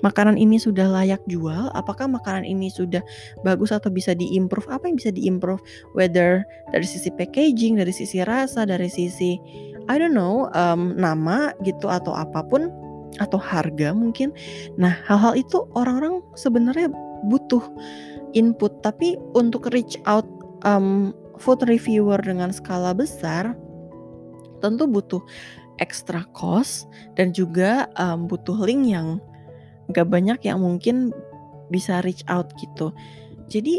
makanan 0.00 0.38
ini 0.38 0.56
sudah 0.62 0.86
layak 0.86 1.20
jual? 1.26 1.68
Apakah 1.74 2.06
makanan 2.06 2.46
ini 2.46 2.70
sudah 2.70 3.02
bagus 3.42 3.74
atau 3.74 3.90
bisa 3.90 4.14
diimprove? 4.14 4.70
Apa 4.70 4.86
yang 4.86 4.96
bisa 4.96 5.10
diimprove? 5.10 5.60
Whether 5.92 6.46
dari 6.70 6.86
sisi 6.86 7.10
packaging 7.10 7.82
dari 7.82 7.90
sisi 7.90 8.22
rasa 8.22 8.64
dari 8.64 8.86
sisi 8.86 9.36
I 9.90 9.98
don't 9.98 10.14
know 10.14 10.48
um, 10.54 10.94
nama 10.94 11.50
gitu 11.66 11.90
atau 11.90 12.14
apa 12.14 12.46
pun 12.46 12.70
atau 13.18 13.38
harga 13.42 13.90
mungkin. 13.92 14.30
Nah 14.78 14.94
hal-hal 15.04 15.34
itu 15.36 15.66
orang-orang 15.74 16.22
sebenarnya 16.38 16.88
butuh 17.26 17.62
input. 18.38 18.70
Tapi 18.86 19.18
untuk 19.34 19.68
reach 19.74 19.98
out 20.06 20.26
um, 20.62 21.10
food 21.42 21.60
reviewer 21.66 22.18
dengan 22.22 22.54
skala 22.54 22.94
besar 22.96 23.52
tentu 24.64 24.88
butuh 24.88 25.20
extra 25.78 26.24
cost 26.32 26.88
dan 27.14 27.32
juga 27.32 27.90
um, 28.00 28.28
butuh 28.28 28.56
link 28.64 28.88
yang 28.90 29.20
gak 29.92 30.08
banyak 30.10 30.38
yang 30.42 30.60
mungkin 30.60 31.14
bisa 31.70 32.02
reach 32.02 32.22
out 32.26 32.50
gitu. 32.58 32.90
Jadi 33.46 33.78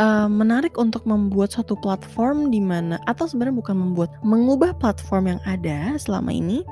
uh, 0.00 0.28
menarik 0.28 0.76
untuk 0.76 1.04
membuat 1.04 1.52
suatu 1.52 1.76
platform 1.76 2.52
di 2.52 2.60
mana 2.60 3.00
atau 3.04 3.28
sebenarnya 3.28 3.56
bukan 3.56 3.76
membuat, 3.76 4.10
mengubah 4.24 4.76
platform 4.76 5.36
yang 5.36 5.40
ada 5.44 5.96
selama 6.00 6.32
ini 6.32 6.64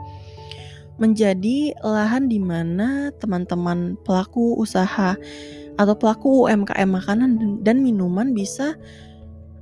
menjadi 0.95 1.75
lahan 1.83 2.31
di 2.31 2.39
mana 2.39 3.11
teman-teman 3.19 3.99
pelaku 4.07 4.55
usaha 4.63 5.19
atau 5.75 5.95
pelaku 5.99 6.47
UMKM 6.47 6.87
makanan 6.87 7.59
dan 7.67 7.83
minuman 7.83 8.31
bisa 8.31 8.79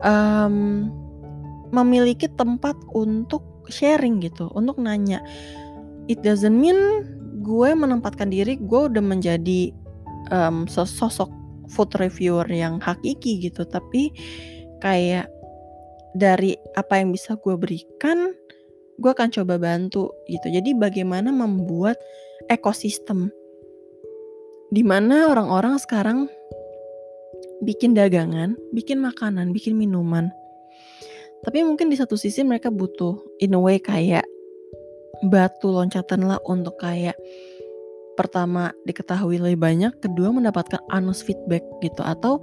um, 0.04 0.92
memiliki 1.72 2.28
tempat 2.37 2.76
untuk 2.92 3.40
sharing 3.69 4.23
gitu, 4.25 4.50
untuk 4.57 4.81
nanya. 4.81 5.23
It 6.11 6.25
doesn't 6.26 6.54
mean 6.54 6.78
gue 7.42 7.71
menempatkan 7.75 8.31
diri, 8.31 8.59
gue 8.59 8.81
udah 8.90 9.02
menjadi 9.02 9.71
um, 10.31 10.64
sosok 10.71 11.31
food 11.73 11.90
reviewer 11.97 12.45
yang 12.52 12.76
hakiki 12.85 13.40
gitu 13.40 13.64
tapi 13.64 14.12
kayak 14.85 15.26
dari 16.12 16.52
apa 16.76 17.00
yang 17.00 17.11
bisa 17.16 17.40
gue 17.40 17.57
berikan 17.57 18.37
gue 19.00 19.11
akan 19.11 19.33
coba 19.33 19.57
bantu 19.57 20.12
gitu 20.28 20.52
jadi 20.52 20.76
bagaimana 20.76 21.33
membuat 21.33 21.97
ekosistem 22.52 23.33
di 24.69 24.85
mana 24.85 25.33
orang-orang 25.33 25.81
sekarang 25.81 26.28
bikin 27.64 27.97
dagangan 27.97 28.61
bikin 28.76 29.00
makanan 29.00 29.57
bikin 29.57 29.81
minuman 29.81 30.28
tapi 31.42 31.66
mungkin 31.66 31.90
di 31.90 31.99
satu 31.99 32.14
sisi 32.14 32.46
mereka 32.46 32.70
butuh 32.70 33.18
in 33.42 33.54
a 33.54 33.61
way 33.61 33.82
kayak 33.82 34.26
batu 35.26 35.70
loncatan 35.70 36.26
lah 36.26 36.38
untuk 36.46 36.78
kayak 36.78 37.14
pertama 38.14 38.70
diketahui 38.84 39.40
lebih 39.40 39.61
banyak, 39.61 39.92
kedua 40.02 40.30
mendapatkan 40.30 40.80
honest 40.92 41.25
feedback 41.25 41.64
gitu. 41.80 42.02
Atau 42.04 42.38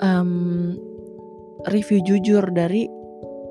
um, 0.00 0.74
review 1.70 2.02
jujur 2.02 2.42
dari 2.50 2.88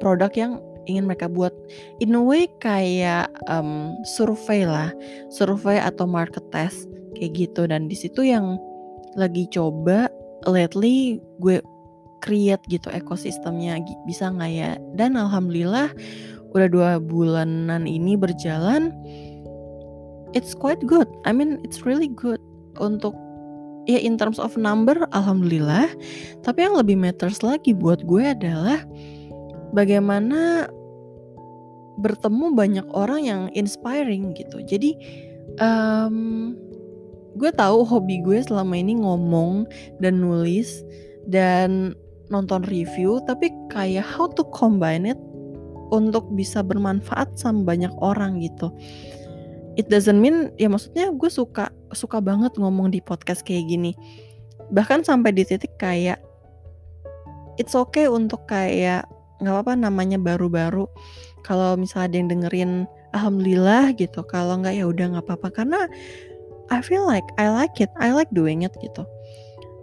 produk 0.02 0.32
yang 0.34 0.54
ingin 0.90 1.06
mereka 1.06 1.30
buat. 1.30 1.54
In 2.02 2.18
a 2.18 2.22
way 2.22 2.50
kayak 2.60 3.30
um, 3.48 3.94
survei 4.18 4.66
lah, 4.66 4.90
survei 5.30 5.78
atau 5.78 6.10
market 6.10 6.44
test 6.50 6.90
kayak 7.16 7.38
gitu. 7.38 7.70
Dan 7.70 7.88
di 7.88 7.96
situ 7.96 8.26
yang 8.26 8.58
lagi 9.16 9.46
coba 9.52 10.10
lately 10.50 11.22
gue 11.44 11.62
create 12.22 12.62
gitu 12.70 12.88
ekosistemnya 12.94 13.82
bisa 14.06 14.30
nggak 14.30 14.52
ya 14.54 14.72
dan 14.96 15.18
alhamdulillah 15.18 15.90
udah 16.54 16.68
dua 16.70 16.90
bulanan 17.02 17.90
ini 17.90 18.14
berjalan 18.14 18.94
it's 20.34 20.56
quite 20.56 20.80
good. 20.88 21.08
I 21.24 21.32
mean, 21.32 21.60
it's 21.64 21.84
really 21.84 22.12
good 22.12 22.40
untuk 22.80 23.16
ya 23.90 24.00
in 24.00 24.16
terms 24.16 24.40
of 24.40 24.56
number 24.56 24.96
alhamdulillah. 25.12 25.92
Tapi 26.44 26.60
yang 26.68 26.76
lebih 26.80 27.00
matters 27.00 27.44
lagi 27.44 27.76
buat 27.76 28.04
gue 28.08 28.24
adalah 28.24 28.84
bagaimana 29.76 30.72
bertemu 32.00 32.56
banyak 32.56 32.88
orang 32.96 33.22
yang 33.28 33.42
inspiring 33.54 34.34
gitu. 34.34 34.64
Jadi 34.64 34.96
um, 35.60 36.56
gue 37.36 37.52
tahu 37.56 37.84
hobi 37.88 38.24
gue 38.24 38.40
selama 38.44 38.76
ini 38.80 39.00
ngomong 39.00 39.68
dan 40.00 40.20
nulis 40.20 40.84
dan 41.28 41.94
nonton 42.32 42.64
review, 42.72 43.20
tapi 43.28 43.52
kayak 43.70 44.08
how 44.08 44.26
to 44.32 44.48
combine 44.56 45.04
it 45.04 45.20
untuk 45.92 46.32
bisa 46.34 46.64
bermanfaat 46.64 47.36
sama 47.36 47.68
banyak 47.68 47.92
orang 48.00 48.40
gitu. 48.40 48.72
It 49.76 49.92
doesn't 49.92 50.20
mean 50.20 50.52
ya 50.56 50.72
maksudnya 50.72 51.12
gue 51.12 51.28
suka 51.32 51.72
suka 51.92 52.24
banget 52.24 52.56
ngomong 52.56 52.92
di 52.92 53.04
podcast 53.04 53.44
kayak 53.44 53.68
gini. 53.68 53.92
Bahkan 54.72 55.04
sampai 55.04 55.36
di 55.36 55.44
titik 55.44 55.76
kayak 55.76 56.20
it's 57.60 57.76
okay 57.76 58.08
untuk 58.08 58.48
kayak 58.48 59.04
nggak 59.44 59.52
apa-apa 59.52 59.76
namanya 59.76 60.16
baru-baru. 60.16 60.88
Kalau 61.44 61.76
misalnya 61.76 62.08
ada 62.08 62.18
yang 62.18 62.30
dengerin 62.32 62.72
alhamdulillah 63.12 63.92
gitu. 64.00 64.24
Kalau 64.28 64.60
nggak 64.60 64.80
ya 64.80 64.88
udah 64.88 65.06
nggak 65.16 65.26
apa-apa. 65.28 65.48
Karena 65.52 65.88
I 66.72 66.80
feel 66.80 67.04
like 67.04 67.28
I 67.36 67.52
like 67.52 67.80
it 67.84 67.92
I 68.00 68.16
like 68.16 68.32
doing 68.32 68.64
it 68.64 68.72
gitu. 68.80 69.04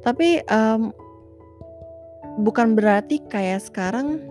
Tapi 0.05 0.40
um, 0.49 0.93
bukan 2.40 2.78
berarti 2.78 3.21
kayak 3.26 3.62
sekarang 3.66 4.23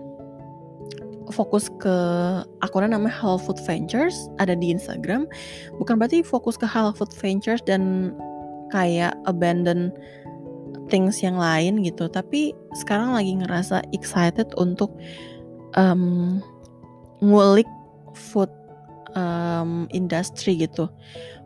fokus 1.28 1.68
ke 1.76 1.96
akunnya 2.64 2.96
namanya 2.96 3.12
Halal 3.20 3.40
Food 3.40 3.60
Ventures 3.68 4.32
ada 4.40 4.56
di 4.56 4.72
Instagram. 4.72 5.28
Bukan 5.76 6.00
berarti 6.00 6.24
fokus 6.24 6.56
ke 6.56 6.64
Halal 6.64 6.96
Food 6.96 7.12
Ventures 7.20 7.60
dan 7.68 8.12
kayak 8.72 9.16
abandon 9.28 9.92
things 10.88 11.20
yang 11.20 11.36
lain 11.36 11.84
gitu 11.84 12.08
tapi 12.08 12.56
sekarang 12.72 13.12
lagi 13.12 13.36
ngerasa 13.36 13.84
excited 13.92 14.48
untuk 14.56 14.92
um, 15.76 16.40
ngulik 17.20 17.68
food 18.16 18.48
um, 19.16 19.86
industry 19.94 20.58
gitu 20.58 20.90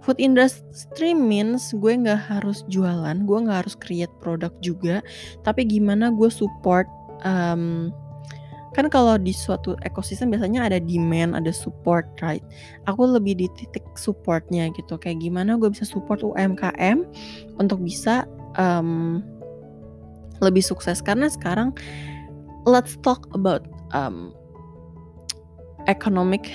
food 0.02 0.18
industry 0.18 1.14
means 1.14 1.70
gue 1.76 1.92
nggak 1.94 2.18
harus 2.18 2.66
jualan 2.66 3.22
gue 3.22 3.38
nggak 3.46 3.58
harus 3.66 3.76
create 3.78 4.12
produk 4.18 4.50
juga 4.64 5.04
tapi 5.46 5.62
gimana 5.66 6.10
gue 6.10 6.30
support 6.30 6.86
um, 7.22 7.94
kan 8.72 8.88
kalau 8.88 9.20
di 9.20 9.36
suatu 9.36 9.76
ekosistem 9.84 10.32
biasanya 10.32 10.64
ada 10.64 10.80
demand, 10.80 11.36
ada 11.36 11.52
support, 11.52 12.08
right? 12.24 12.40
Aku 12.88 13.04
lebih 13.04 13.36
di 13.36 13.46
titik 13.52 13.84
supportnya 14.00 14.72
gitu. 14.72 14.96
Kayak 14.96 15.20
gimana 15.20 15.60
gue 15.60 15.68
bisa 15.68 15.84
support 15.84 16.24
UMKM 16.24 17.04
untuk 17.60 17.84
bisa 17.84 18.24
um, 18.56 19.20
lebih 20.40 20.64
sukses 20.64 21.04
karena 21.04 21.30
sekarang 21.30 21.70
let's 22.66 22.98
talk 23.04 23.28
about 23.36 23.62
um, 23.94 24.34
economic 25.86 26.50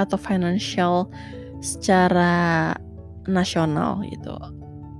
atau 0.00 0.16
financial 0.16 1.12
secara 1.60 2.72
nasional 3.28 4.00
gitu. 4.08 4.32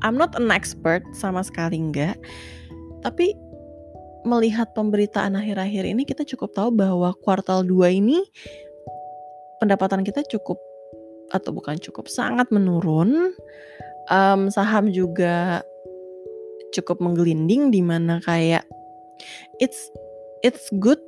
I'm 0.05 0.17
not 0.17 0.37
an 0.37 0.53
expert 0.53 1.05
sama 1.17 1.41
sekali 1.41 1.81
enggak. 1.81 2.21
Tapi 3.01 3.33
melihat 4.29 4.77
pemberitaan 4.77 5.37
akhir-akhir 5.37 5.89
ini 5.89 6.05
kita 6.05 6.29
cukup 6.29 6.53
tahu 6.53 6.69
bahwa 6.77 7.17
kuartal 7.25 7.65
2 7.65 8.01
ini 8.05 8.21
pendapatan 9.61 10.05
kita 10.05 10.21
cukup 10.29 10.61
atau 11.33 11.51
bukan 11.55 11.81
cukup 11.81 12.09
sangat 12.09 12.49
menurun. 12.53 13.33
Um, 14.11 14.51
saham 14.51 14.91
juga 14.91 15.63
cukup 16.75 16.99
menggelinding 16.99 17.71
di 17.71 17.79
mana 17.79 18.19
kayak 18.27 18.67
it's 19.63 19.91
it's 20.43 20.67
good 20.83 20.99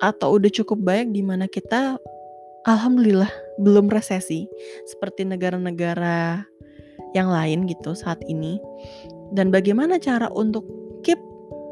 atau 0.00 0.40
udah 0.40 0.50
cukup 0.50 0.80
baik 0.80 1.12
di 1.12 1.20
mana 1.20 1.46
kita 1.46 2.00
alhamdulillah 2.68 3.30
belum 3.60 3.88
resesi 3.88 4.48
seperti 4.88 5.24
negara-negara 5.28 6.44
yang 7.16 7.28
lain 7.30 7.68
gitu 7.68 7.94
saat 7.96 8.20
ini. 8.26 8.60
Dan 9.30 9.54
bagaimana 9.54 10.02
cara 10.02 10.26
untuk 10.34 10.66
keep 11.06 11.18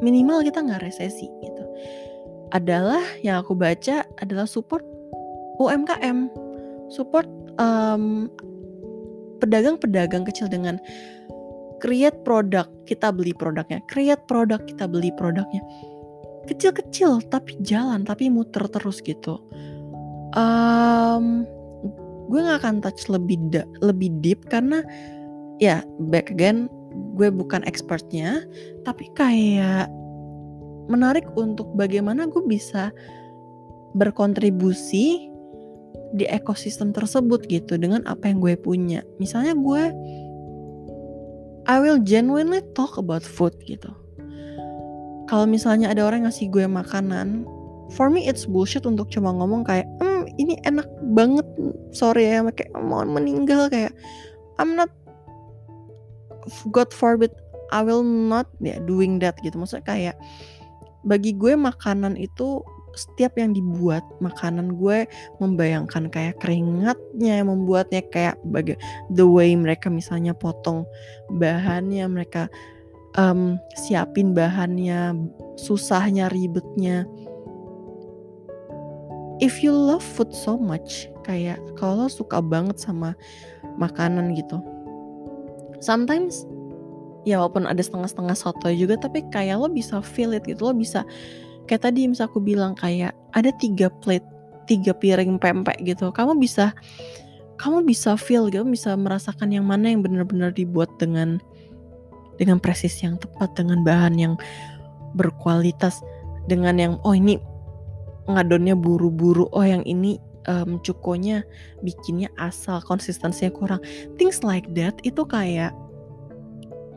minimal 0.00 0.42
kita 0.46 0.62
nggak 0.62 0.82
resesi 0.82 1.26
gitu 1.42 1.64
adalah 2.54 3.02
yang 3.20 3.44
aku 3.44 3.52
baca 3.52 4.06
adalah 4.22 4.48
support 4.48 4.80
UMKM 5.60 6.30
support 6.88 7.26
pedagang 7.58 8.30
pedagang-pedagang 9.42 10.24
kecil 10.24 10.46
dengan 10.46 10.78
create 11.82 12.16
produk 12.22 12.66
kita 12.86 13.10
beli 13.10 13.34
produknya 13.34 13.82
create 13.90 14.22
produk 14.30 14.62
kita 14.64 14.86
beli 14.86 15.10
produknya 15.18 15.60
kecil-kecil 16.48 17.20
tapi 17.28 17.58
jalan 17.60 18.06
tapi 18.06 18.32
muter 18.32 18.64
terus 18.70 19.02
gitu 19.04 19.36
um, 20.36 21.46
gue 22.28 22.40
nggak 22.44 22.60
akan 22.60 22.84
touch 22.84 23.08
lebih 23.08 23.40
da 23.48 23.64
lebih 23.80 24.12
deep 24.20 24.44
karena 24.52 24.84
ya 25.62 25.80
back 26.12 26.28
again 26.32 26.68
gue 27.16 27.28
bukan 27.30 27.64
expertnya. 27.64 28.42
Tapi 28.84 29.08
kayak 29.14 29.88
menarik 30.88 31.28
untuk 31.36 31.68
bagaimana 31.76 32.26
gue 32.26 32.42
bisa 32.48 32.90
berkontribusi 33.96 35.28
di 36.16 36.24
ekosistem 36.24 36.96
tersebut 36.96 37.44
gitu 37.52 37.76
dengan 37.76 38.04
apa 38.08 38.32
yang 38.32 38.40
gue 38.40 38.56
punya. 38.56 39.04
Misalnya 39.20 39.52
gue 39.56 39.82
I 41.68 41.76
will 41.84 42.00
genuinely 42.00 42.64
talk 42.72 42.96
about 42.96 43.20
food 43.20 43.52
gitu. 43.68 43.92
Kalau 45.28 45.44
misalnya 45.44 45.92
ada 45.92 46.08
orang 46.08 46.24
yang 46.24 46.32
ngasih 46.32 46.48
gue 46.48 46.64
makanan 46.64 47.44
for 47.92 48.08
me 48.08 48.24
it's 48.24 48.48
bullshit 48.48 48.88
untuk 48.88 49.12
cuma 49.12 49.32
ngomong 49.36 49.68
kayak 49.68 49.84
ini 50.38 50.54
enak 50.64 50.86
banget 51.12 51.46
sorry 51.90 52.30
ya 52.30 52.46
kayak 52.48 52.72
mau 52.78 53.02
meninggal 53.02 53.66
kayak 53.68 53.92
I'm 54.58 54.78
not 54.78 54.90
God 56.72 56.90
forbid 56.94 57.34
I 57.68 57.84
will 57.84 58.04
not 58.04 58.48
ya 58.64 58.80
doing 58.88 59.20
that 59.20 59.36
gitu. 59.44 59.60
Maksudnya 59.60 59.84
kayak 59.84 60.16
bagi 61.04 61.36
gue 61.36 61.54
makanan 61.54 62.16
itu 62.16 62.64
setiap 62.96 63.38
yang 63.38 63.54
dibuat 63.54 64.02
makanan 64.18 64.74
gue 64.74 65.06
membayangkan 65.38 66.10
kayak 66.10 66.40
keringatnya 66.42 67.46
membuatnya 67.46 68.02
kayak 68.10 68.36
baga 68.50 68.74
the 69.14 69.22
way 69.22 69.54
mereka 69.54 69.86
misalnya 69.86 70.34
potong 70.34 70.82
bahannya 71.30 72.02
mereka 72.10 72.50
um, 73.14 73.54
siapin 73.86 74.34
bahannya 74.34 75.14
susahnya 75.54 76.26
ribetnya 76.32 77.06
if 79.38 79.62
you 79.62 79.70
love 79.70 80.02
food 80.02 80.30
so 80.34 80.58
much 80.58 81.06
kayak 81.22 81.60
kalau 81.78 82.10
suka 82.10 82.42
banget 82.42 82.78
sama 82.80 83.14
makanan 83.78 84.34
gitu 84.34 84.58
sometimes 85.78 86.46
ya 87.28 87.40
walaupun 87.40 87.68
ada 87.68 87.80
setengah-setengah 87.84 88.36
soto 88.36 88.68
juga 88.72 88.96
tapi 88.96 89.20
kayak 89.28 89.60
lo 89.60 89.68
bisa 89.68 90.00
feel 90.00 90.32
it 90.32 90.48
gitu. 90.48 90.70
Lo 90.70 90.74
bisa 90.74 91.04
kayak 91.68 91.84
tadi 91.84 92.08
misal 92.08 92.32
aku 92.32 92.40
bilang 92.40 92.72
kayak 92.72 93.12
ada 93.36 93.52
tiga 93.60 93.92
plate 94.00 94.24
tiga 94.64 94.96
piring 94.96 95.36
pempek 95.36 95.76
gitu. 95.84 96.08
Kamu 96.08 96.40
bisa 96.40 96.72
kamu 97.58 97.82
bisa 97.84 98.14
feel 98.14 98.46
gitu 98.48 98.62
bisa 98.64 98.94
merasakan 98.94 99.50
yang 99.52 99.66
mana 99.66 99.90
yang 99.90 100.00
benar-benar 100.00 100.54
dibuat 100.54 100.88
dengan 100.96 101.42
dengan 102.38 102.62
presisi 102.62 103.04
yang 103.04 103.18
tepat 103.18 103.52
dengan 103.58 103.82
bahan 103.82 104.14
yang 104.14 104.34
berkualitas 105.18 105.98
dengan 106.46 106.78
yang 106.78 106.94
oh 107.02 107.12
ini 107.12 107.36
ngadonnya 108.28 108.76
buru-buru. 108.76 109.48
Oh 109.50 109.64
yang 109.64 109.82
ini 109.88 110.20
um, 110.46 110.78
cukonya 110.84 111.42
bikinnya 111.82 112.28
asal 112.36 112.84
konsistensinya 112.84 113.50
kurang. 113.50 113.80
Things 114.20 114.44
like 114.44 114.68
that 114.76 114.96
itu 115.02 115.24
kayak 115.24 115.72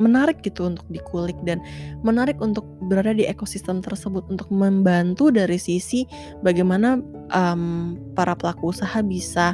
menarik 0.01 0.41
gitu 0.41 0.65
untuk 0.65 0.83
dikulik 0.89 1.37
dan 1.45 1.61
menarik 2.01 2.35
untuk 2.41 2.65
berada 2.89 3.13
di 3.13 3.29
ekosistem 3.29 3.85
tersebut 3.85 4.25
untuk 4.33 4.49
membantu 4.49 5.29
dari 5.29 5.61
sisi 5.61 6.09
bagaimana 6.41 6.97
um, 7.29 7.95
para 8.17 8.33
pelaku 8.33 8.73
usaha 8.73 8.97
bisa 9.05 9.53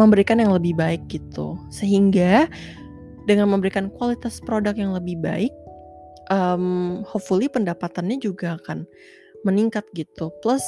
memberikan 0.00 0.40
yang 0.40 0.56
lebih 0.56 0.72
baik 0.78 1.04
gitu. 1.12 1.60
Sehingga 1.68 2.48
dengan 3.28 3.52
memberikan 3.52 3.92
kualitas 3.92 4.40
produk 4.40 4.72
yang 4.72 4.96
lebih 4.96 5.20
baik 5.20 5.52
um, 6.32 7.04
hopefully 7.04 7.48
pendapatannya 7.48 8.16
juga 8.20 8.56
akan 8.56 8.88
meningkat 9.46 9.84
gitu. 9.94 10.30
Plus 10.42 10.62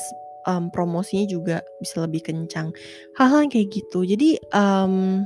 um, 0.46 0.70
promosinya 0.72 1.26
juga 1.26 1.56
bisa 1.82 2.04
lebih 2.04 2.24
kencang. 2.24 2.72
Hal-hal 3.18 3.46
yang 3.48 3.52
kayak 3.52 3.68
gitu. 3.72 4.06
Jadi 4.06 4.38
um, 4.54 5.24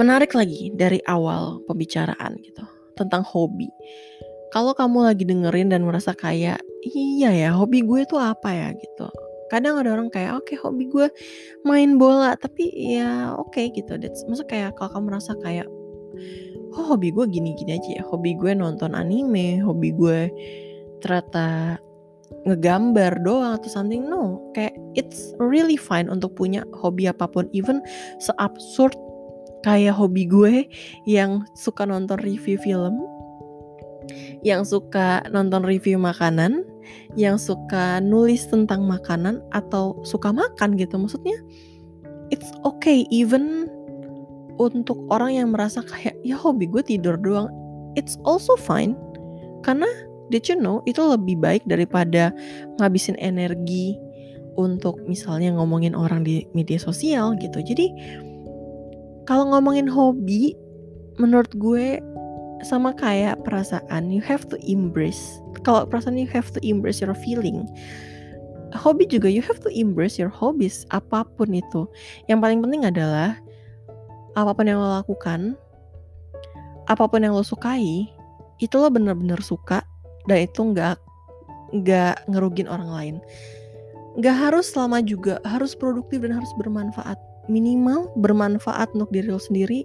menarik 0.00 0.32
lagi 0.32 0.72
dari 0.72 0.98
awal 1.04 1.60
pembicaraan 1.68 2.38
gitu 2.40 2.64
tentang 2.96 3.22
hobi. 3.26 3.68
Kalau 4.52 4.76
kamu 4.76 5.08
lagi 5.08 5.24
dengerin 5.24 5.72
dan 5.72 5.84
merasa 5.88 6.12
kayak 6.12 6.60
iya 6.84 7.32
ya 7.32 7.50
hobi 7.56 7.80
gue 7.80 8.04
tuh 8.04 8.20
apa 8.20 8.52
ya? 8.52 8.68
gitu. 8.76 9.08
Kadang 9.48 9.80
ada 9.80 9.92
orang 9.92 10.08
kayak 10.08 10.40
oke 10.40 10.48
okay, 10.48 10.56
hobi 10.60 10.88
gue 10.88 11.08
main 11.64 11.96
bola. 11.96 12.36
Tapi 12.36 12.68
ya 12.72 13.36
oke 13.36 13.52
okay, 13.52 13.72
gitu. 13.72 13.96
That's 13.96 14.24
maksud 14.28 14.48
kayak 14.48 14.76
kalau 14.76 14.92
kamu 15.00 15.04
merasa 15.12 15.32
kayak 15.40 15.68
oh 16.72 16.84
hobi 16.84 17.12
gue 17.12 17.24
gini-gini 17.28 17.80
aja 17.80 17.90
ya. 18.00 18.02
Hobi 18.04 18.36
gue 18.36 18.52
nonton 18.52 18.92
anime 18.92 19.60
hobi 19.64 19.92
gue 19.96 20.20
ternyata 21.02 21.76
ngegambar 22.48 23.20
doang 23.26 23.58
atau 23.58 23.68
something 23.68 24.06
no. 24.06 24.40
Kayak 24.56 24.78
it's 24.96 25.34
really 25.42 25.76
fine 25.76 26.08
untuk 26.08 26.32
punya 26.38 26.64
hobi 26.72 27.10
apa 27.10 27.28
pun. 27.28 27.50
Even 27.52 27.82
seabsurd 28.22 28.94
kayak 29.66 29.94
hobi 29.94 30.26
gue 30.26 30.66
yang 31.06 31.46
suka 31.54 31.86
nonton 31.86 32.18
review 32.22 32.58
film 32.58 32.98
yang 34.42 34.66
suka 34.66 35.22
nonton 35.30 35.62
review 35.62 35.94
makanan 35.94 36.66
yang 37.14 37.38
suka 37.38 38.02
nulis 38.02 38.50
tentang 38.50 38.82
makanan 38.84 39.38
atau 39.54 39.94
suka 40.02 40.34
makan 40.34 40.74
gitu. 40.74 40.98
Maksudnya 40.98 41.38
it's 42.34 42.50
okay 42.66 43.06
even 43.14 43.70
untuk 44.58 44.98
orang 45.08 45.38
yang 45.38 45.48
merasa 45.54 45.80
kayak 45.86 46.18
ya 46.26 46.34
hobi 46.34 46.66
gue 46.66 46.82
tidur 46.82 47.14
doang. 47.16 47.48
It's 47.94 48.18
also 48.26 48.58
fine. 48.58 48.98
Karena 49.62 49.88
did 50.32 50.48
you 50.48 50.56
know 50.56 50.80
itu 50.88 51.04
lebih 51.04 51.36
baik 51.36 51.62
daripada 51.68 52.32
ngabisin 52.80 53.20
energi 53.20 54.00
untuk 54.56 55.00
misalnya 55.04 55.52
ngomongin 55.56 55.92
orang 55.92 56.24
di 56.24 56.44
media 56.56 56.80
sosial 56.80 57.36
gitu. 57.40 57.60
Jadi 57.60 57.92
kalau 59.28 59.52
ngomongin 59.52 59.88
hobi 59.88 60.56
menurut 61.20 61.52
gue 61.56 62.00
sama 62.62 62.94
kayak 62.94 63.42
perasaan 63.42 64.08
you 64.08 64.22
have 64.24 64.46
to 64.48 64.56
embrace. 64.64 65.40
Kalau 65.66 65.84
perasaan 65.86 66.18
you 66.18 66.28
have 66.30 66.48
to 66.54 66.60
embrace 66.64 67.02
your 67.02 67.14
feeling. 67.14 67.68
Hobi 68.72 69.04
juga 69.04 69.28
you 69.28 69.44
have 69.44 69.60
to 69.60 69.68
embrace 69.68 70.16
your 70.16 70.32
hobbies 70.32 70.88
apa 70.88 71.28
pun 71.36 71.52
itu. 71.52 71.84
Yang 72.24 72.38
paling 72.40 72.60
penting 72.64 72.82
adalah 72.88 73.36
apa 74.32 74.56
pun 74.56 74.64
yang 74.64 74.80
lo 74.80 74.88
lakukan, 75.04 75.60
apa 76.88 77.04
pun 77.04 77.20
yang 77.20 77.36
lo 77.36 77.44
sukai, 77.44 78.08
itu 78.62 78.74
lo 78.80 78.88
bener-bener 78.88 79.44
suka 79.44 79.84
dan 80.26 80.46
itu 80.46 80.60
nggak 80.74 80.96
nggak 81.72 82.14
ngerugin 82.28 82.68
orang 82.68 82.90
lain. 82.90 83.16
Nggak 84.20 84.36
harus 84.36 84.68
lama 84.76 85.00
juga, 85.00 85.40
harus 85.48 85.72
produktif 85.72 86.20
dan 86.20 86.36
harus 86.36 86.52
bermanfaat. 86.60 87.16
Minimal 87.48 88.12
bermanfaat 88.20 88.92
untuk 88.94 89.10
diri 89.10 89.32
lo 89.32 89.40
sendiri, 89.40 89.82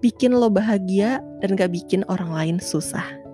bikin 0.00 0.34
lo 0.34 0.50
bahagia 0.50 1.22
dan 1.44 1.54
gak 1.54 1.70
bikin 1.70 2.02
orang 2.10 2.32
lain 2.34 2.56
susah. 2.58 3.25